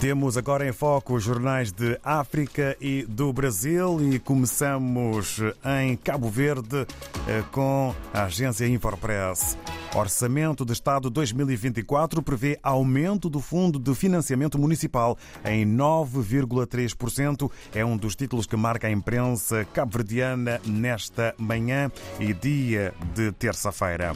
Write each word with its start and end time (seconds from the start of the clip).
Temos 0.00 0.38
agora 0.38 0.66
em 0.66 0.72
foco 0.72 1.14
os 1.14 1.22
jornais 1.22 1.70
de 1.72 2.00
África 2.02 2.74
e 2.80 3.02
do 3.02 3.30
Brasil 3.34 4.00
e 4.10 4.18
começamos 4.18 5.42
em 5.82 5.94
Cabo 5.94 6.30
Verde 6.30 6.86
eh, 7.28 7.44
com 7.52 7.94
a 8.14 8.22
agência 8.22 8.66
Infopress. 8.66 9.58
Orçamento 9.94 10.64
de 10.64 10.72
Estado 10.72 11.10
2024 11.10 12.22
prevê 12.22 12.58
aumento 12.62 13.28
do 13.28 13.40
Fundo 13.40 13.78
de 13.78 13.94
Financiamento 13.94 14.58
Municipal 14.58 15.18
em 15.44 15.66
9,3%. 15.66 17.50
É 17.74 17.84
um 17.84 17.94
dos 17.94 18.16
títulos 18.16 18.46
que 18.46 18.56
marca 18.56 18.86
a 18.86 18.90
imprensa 18.90 19.66
cabo-verdiana 19.66 20.62
nesta 20.64 21.34
manhã 21.36 21.92
e 22.18 22.32
dia 22.32 22.94
de 23.14 23.32
terça-feira. 23.32 24.14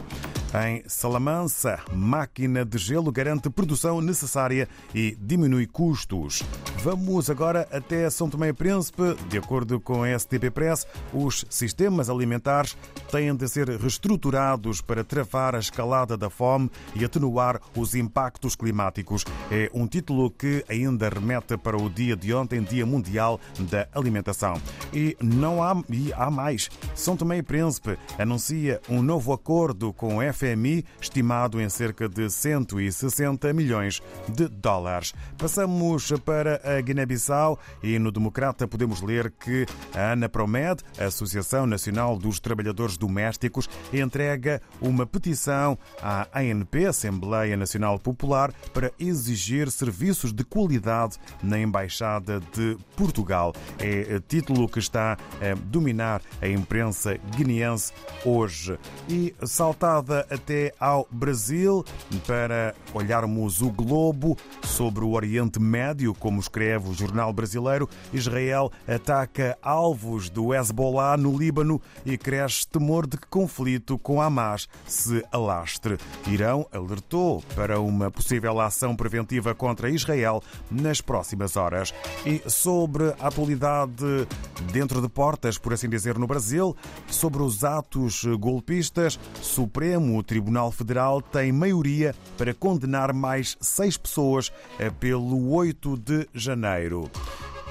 Em 0.54 0.84
Salamança, 0.86 1.80
máquina 1.92 2.64
de 2.64 2.78
gelo 2.78 3.10
garante 3.10 3.50
produção 3.50 4.00
necessária 4.00 4.68
e 4.94 5.16
diminui 5.20 5.66
custos. 5.66 6.44
Vamos 6.84 7.30
agora 7.30 7.66
até 7.72 8.10
São 8.10 8.28
Tomé 8.28 8.48
e 8.48 8.52
Príncipe. 8.52 9.14
De 9.30 9.38
acordo 9.38 9.80
com 9.80 10.02
a 10.02 10.18
STP 10.18 10.50
Press, 10.50 10.86
os 11.14 11.46
sistemas 11.48 12.10
alimentares 12.10 12.76
têm 13.10 13.34
de 13.34 13.48
ser 13.48 13.70
reestruturados 13.70 14.82
para 14.82 15.02
travar 15.02 15.54
a 15.54 15.58
escalada 15.58 16.14
da 16.14 16.28
fome 16.28 16.70
e 16.94 17.02
atenuar 17.02 17.58
os 17.74 17.94
impactos 17.94 18.54
climáticos. 18.54 19.24
É 19.50 19.70
um 19.72 19.86
título 19.86 20.30
que 20.30 20.62
ainda 20.68 21.08
remete 21.08 21.56
para 21.56 21.74
o 21.74 21.88
dia 21.88 22.14
de 22.14 22.34
ontem, 22.34 22.62
Dia 22.62 22.84
Mundial 22.84 23.40
da 23.60 23.88
Alimentação. 23.94 24.60
E 24.92 25.16
não 25.22 25.62
há, 25.62 25.82
e 25.88 26.12
há 26.12 26.30
mais. 26.30 26.68
São 26.94 27.16
Tomé 27.16 27.38
e 27.38 27.42
Príncipe 27.42 27.96
anuncia 28.18 28.78
um 28.90 29.00
novo 29.00 29.32
acordo 29.32 29.90
com 29.94 30.18
o 30.18 30.32
FMI, 30.34 30.84
estimado 31.00 31.58
em 31.62 31.68
cerca 31.70 32.10
de 32.10 32.28
160 32.28 33.54
milhões 33.54 34.02
de 34.28 34.48
dólares. 34.48 35.14
Passamos 35.38 36.12
para 36.26 36.60
a 36.62 36.73
Guiné-Bissau 36.80 37.58
e 37.82 37.98
no 37.98 38.10
Democrata 38.10 38.66
podemos 38.66 39.00
ler 39.00 39.30
que 39.30 39.66
a 39.94 40.12
Ana 40.12 40.28
Promed, 40.28 40.82
a 40.98 41.04
Associação 41.04 41.66
Nacional 41.66 42.18
dos 42.18 42.40
Trabalhadores 42.40 42.96
Domésticos, 42.96 43.68
entrega 43.92 44.60
uma 44.80 45.06
petição 45.06 45.78
à 46.02 46.26
ANP, 46.34 46.86
Assembleia 46.86 47.56
Nacional 47.56 47.98
Popular, 47.98 48.52
para 48.72 48.92
exigir 48.98 49.70
serviços 49.70 50.32
de 50.32 50.44
qualidade 50.44 51.16
na 51.42 51.58
Embaixada 51.58 52.40
de 52.52 52.76
Portugal. 52.96 53.54
É 53.78 54.20
título 54.26 54.68
que 54.68 54.78
está 54.78 55.12
a 55.40 55.54
dominar 55.66 56.20
a 56.40 56.48
imprensa 56.48 57.16
guineense 57.36 57.92
hoje. 58.24 58.78
E 59.08 59.34
saltada 59.44 60.26
até 60.30 60.74
ao 60.80 61.06
Brasil 61.10 61.84
para 62.26 62.74
olharmos 62.92 63.62
o 63.62 63.70
globo 63.70 64.36
sobre 64.64 65.04
o 65.04 65.12
Oriente 65.12 65.60
Médio, 65.60 66.14
como 66.14 66.40
escreve 66.40 66.63
o 66.72 66.94
jornal 66.94 67.32
brasileiro, 67.32 67.88
Israel 68.12 68.72
ataca 68.88 69.58
alvos 69.62 70.30
do 70.30 70.54
Hezbollah 70.54 71.16
no 71.16 71.36
Líbano 71.36 71.80
e 72.04 72.16
cresce 72.16 72.66
temor 72.66 73.06
de 73.06 73.18
que 73.18 73.26
conflito 73.26 73.98
com 73.98 74.20
Hamas 74.20 74.68
se 74.86 75.24
alastre. 75.30 75.98
Irão 76.26 76.66
alertou 76.72 77.42
para 77.54 77.78
uma 77.80 78.10
possível 78.10 78.58
ação 78.60 78.96
preventiva 78.96 79.54
contra 79.54 79.90
Israel 79.90 80.42
nas 80.70 81.00
próximas 81.00 81.56
horas. 81.56 81.92
E 82.24 82.42
sobre 82.48 83.14
a 83.20 83.28
atualidade 83.28 84.26
dentro 84.72 85.02
de 85.02 85.08
portas, 85.08 85.58
por 85.58 85.72
assim 85.72 85.88
dizer, 85.88 86.18
no 86.18 86.26
Brasil, 86.26 86.74
sobre 87.08 87.42
os 87.42 87.62
atos 87.62 88.24
golpistas, 88.38 89.18
Supremo 89.42 90.22
Tribunal 90.22 90.72
Federal 90.72 91.20
tem 91.20 91.52
maioria 91.52 92.14
para 92.38 92.54
condenar 92.54 93.12
mais 93.12 93.56
seis 93.60 93.96
pessoas 93.96 94.52
pelo 94.98 95.50
8 95.50 95.96
de 95.98 96.28
janeiro. 96.32 96.53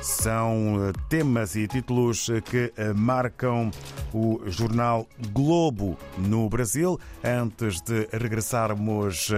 São 0.02 0.92
temas 1.08 1.56
e 1.56 1.66
títulos 1.66 2.30
que 2.44 2.74
marcam 2.94 3.72
o 4.14 4.42
jornal 4.48 5.08
Globo 5.32 5.98
no 6.18 6.50
Brasil. 6.50 7.00
Antes 7.24 7.80
de 7.80 8.10
regressarmos 8.12 9.32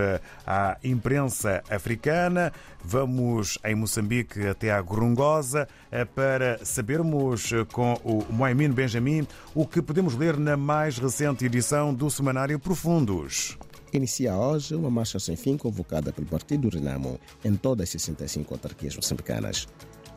à 0.45 0.75
imprensa 0.83 1.61
africana, 1.69 2.51
vamos 2.83 3.59
em 3.63 3.75
Moçambique 3.75 4.47
até 4.47 4.71
à 4.71 4.81
Gorongosa 4.81 5.67
para 6.15 6.59
sabermos 6.65 7.51
com 7.71 7.93
o 8.03 8.25
Moimin 8.33 8.71
Benjamin 8.71 9.27
o 9.53 9.67
que 9.67 9.83
podemos 9.83 10.15
ler 10.15 10.35
na 10.35 10.57
mais 10.57 10.97
recente 10.97 11.45
edição 11.45 11.93
do 11.93 12.09
Semanário 12.09 12.57
Profundos. 12.57 13.55
Inicia 13.95 14.35
hoje 14.35 14.75
uma 14.75 14.89
marcha 14.89 15.17
sem 15.19 15.37
fim 15.37 15.55
convocada 15.55 16.11
pelo 16.11 16.27
Partido 16.27 16.67
Renamo 16.67 17.17
em 17.45 17.55
todas 17.55 17.83
as 17.83 17.91
65 17.91 18.53
autarquias 18.53 18.93
moçambicanas. 18.93 19.69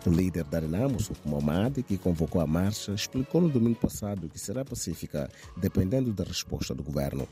O 0.04 0.10
líder 0.10 0.42
da 0.42 0.58
Renamo, 0.58 1.00
Suco 1.00 1.28
Momad, 1.28 1.80
que 1.84 1.96
convocou 1.96 2.40
a 2.40 2.46
marcha, 2.46 2.92
explicou 2.92 3.40
no 3.40 3.48
domingo 3.48 3.78
passado 3.78 4.28
que 4.28 4.36
será 4.36 4.64
pacífica, 4.64 5.30
dependendo 5.56 6.12
da 6.12 6.24
resposta 6.24 6.74
do 6.74 6.82
governo. 6.82 7.28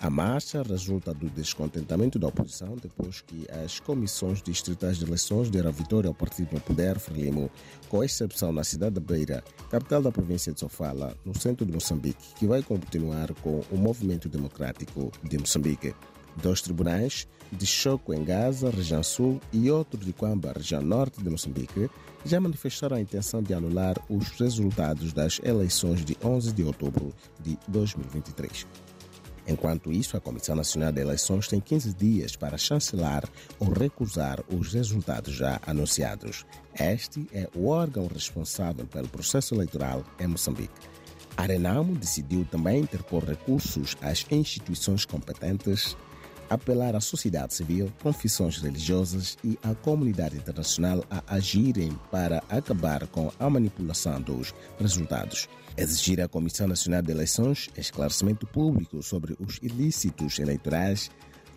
A 0.00 0.10
marcha 0.10 0.62
resulta 0.62 1.14
do 1.14 1.30
descontentamento 1.30 2.18
da 2.18 2.26
oposição 2.26 2.76
depois 2.76 3.20
que 3.20 3.46
as 3.64 3.80
comissões 3.80 4.42
distritais 4.42 4.98
de 4.98 5.04
eleições 5.04 5.48
deram 5.48 5.72
vitória 5.72 6.08
ao 6.08 6.14
partido 6.14 6.52
no 6.52 6.60
poder, 6.60 6.98
Frelimo, 6.98 7.50
com 7.88 8.04
exceção 8.04 8.52
na 8.52 8.64
cidade 8.64 8.96
da 8.96 9.00
Beira, 9.00 9.42
capital 9.70 10.02
da 10.02 10.12
província 10.12 10.52
de 10.52 10.60
Sofala, 10.60 11.16
no 11.24 11.38
centro 11.38 11.64
de 11.64 11.72
Moçambique, 11.72 12.34
que 12.36 12.46
vai 12.46 12.62
continuar 12.62 13.32
com 13.34 13.62
o 13.70 13.76
movimento 13.76 14.28
democrático 14.28 15.10
de 15.22 15.38
Moçambique. 15.38 15.94
Dois 16.36 16.60
tribunais, 16.60 17.28
de 17.52 17.64
Choco 17.64 18.12
em 18.12 18.24
Gaza, 18.24 18.68
região 18.68 19.02
sul, 19.02 19.40
e 19.52 19.70
outro 19.70 20.04
de 20.04 20.12
Quamba, 20.12 20.52
região 20.52 20.82
norte 20.82 21.22
de 21.22 21.30
Moçambique, 21.30 21.88
já 22.24 22.40
manifestaram 22.40 22.96
a 22.96 23.00
intenção 23.00 23.42
de 23.42 23.54
anular 23.54 23.96
os 24.08 24.30
resultados 24.30 25.12
das 25.12 25.40
eleições 25.44 26.04
de 26.04 26.16
11 26.22 26.52
de 26.52 26.64
outubro 26.64 27.14
de 27.40 27.56
2023. 27.68 28.66
Enquanto 29.46 29.92
isso, 29.92 30.16
a 30.16 30.20
Comissão 30.20 30.56
Nacional 30.56 30.90
de 30.90 31.00
Eleições 31.00 31.48
tem 31.48 31.60
15 31.60 31.92
dias 31.94 32.34
para 32.34 32.56
chancelar 32.56 33.24
ou 33.58 33.70
recusar 33.70 34.42
os 34.48 34.72
resultados 34.72 35.34
já 35.34 35.60
anunciados. 35.66 36.46
Este 36.78 37.26
é 37.32 37.48
o 37.54 37.68
órgão 37.68 38.06
responsável 38.06 38.86
pelo 38.86 39.08
processo 39.08 39.54
eleitoral 39.54 40.02
em 40.18 40.26
Moçambique. 40.26 40.72
A 41.36 41.42
Renamo 41.42 41.94
decidiu 41.96 42.44
também 42.44 42.80
interpor 42.80 43.24
recursos 43.24 43.96
às 44.00 44.24
instituições 44.30 45.04
competentes 45.04 45.96
apelar 46.48 46.94
à 46.94 47.00
sociedade 47.00 47.54
civil, 47.54 47.92
confissões 48.02 48.58
religiosas 48.58 49.36
e 49.44 49.58
à 49.62 49.74
comunidade 49.74 50.36
internacional 50.36 51.04
a 51.10 51.22
agirem 51.34 51.98
para 52.10 52.42
acabar 52.48 53.06
com 53.08 53.30
a 53.38 53.50
manipulação 53.50 54.20
dos 54.20 54.54
resultados. 54.78 55.48
Exigir 55.76 56.20
à 56.20 56.28
Comissão 56.28 56.68
Nacional 56.68 57.02
de 57.02 57.10
Eleições 57.10 57.68
esclarecimento 57.76 58.46
público 58.46 59.02
sobre 59.02 59.36
os 59.40 59.58
ilícitos 59.62 60.38
eleitorais, 60.38 61.10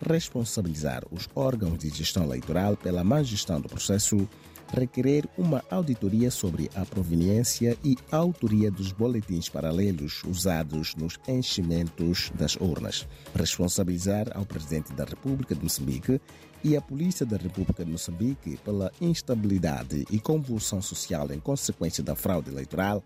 responsabilizar 0.08 1.02
os 1.10 1.28
órgãos 1.34 1.78
de 1.78 1.88
gestão 1.88 2.24
eleitoral 2.24 2.76
pela 2.76 3.04
má 3.04 3.22
gestão 3.22 3.60
do 3.60 3.68
processo, 3.68 4.28
requerer 4.72 5.28
uma 5.36 5.62
auditoria 5.70 6.30
sobre 6.30 6.70
a 6.74 6.84
proveniência 6.84 7.76
e 7.84 7.96
autoria 8.10 8.70
dos 8.70 8.92
boletins 8.92 9.48
paralelos 9.48 10.22
usados 10.24 10.94
nos 10.96 11.18
enchimentos 11.26 12.30
das 12.34 12.56
urnas, 12.56 13.06
responsabilizar 13.34 14.36
ao 14.36 14.44
Presidente 14.44 14.92
da 14.92 15.04
República 15.04 15.54
de 15.54 15.62
Moçambique 15.62 16.20
e 16.62 16.76
a 16.76 16.80
Polícia 16.80 17.24
da 17.24 17.36
República 17.36 17.84
de 17.84 17.90
Moçambique 17.90 18.58
pela 18.64 18.90
instabilidade 19.00 20.04
e 20.10 20.18
convulsão 20.18 20.82
social 20.82 21.30
em 21.32 21.38
consequência 21.38 22.02
da 22.02 22.14
fraude 22.14 22.50
eleitoral. 22.50 23.02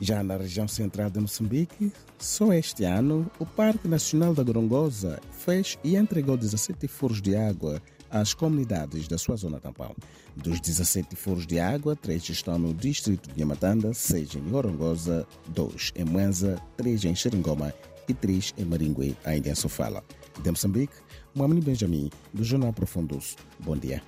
Já 0.00 0.22
na 0.22 0.36
região 0.36 0.66
central 0.66 1.10
de 1.10 1.20
Moçambique, 1.20 1.92
só 2.18 2.52
este 2.52 2.84
ano, 2.84 3.30
o 3.38 3.44
Parque 3.44 3.86
Nacional 3.86 4.34
da 4.34 4.42
Gorongosa 4.42 5.20
fez 5.30 5.78
e 5.84 5.96
entregou 5.96 6.36
17 6.36 6.88
furos 6.88 7.20
de 7.20 7.36
água 7.36 7.80
às 8.12 8.34
comunidades 8.34 9.08
da 9.08 9.18
sua 9.18 9.34
zona 9.34 9.58
tampão. 9.58 9.96
Dos 10.36 10.60
17 10.60 11.16
furos 11.16 11.46
de 11.46 11.58
água, 11.58 11.96
3 11.96 12.28
estão 12.28 12.58
no 12.58 12.72
distrito 12.74 13.32
de 13.32 13.40
Yamatanda, 13.40 13.92
6 13.94 14.36
em 14.36 14.54
Orongosa, 14.54 15.26
2 15.48 15.92
em 15.96 16.04
Mwanza, 16.04 16.60
3 16.76 17.06
em 17.06 17.14
Xeringoma 17.14 17.74
e 18.06 18.14
3 18.14 18.54
em 18.58 18.64
Maringue, 18.64 19.16
ainda 19.24 19.48
em 19.48 19.54
Sofala. 19.54 20.04
De 20.42 20.50
Moçambique, 20.50 20.94
Mohamed 21.34 21.64
Benjamin, 21.64 22.10
do 22.32 22.44
Jornal 22.44 22.72
Profundos. 22.72 23.36
Bom 23.58 23.76
dia. 23.76 24.02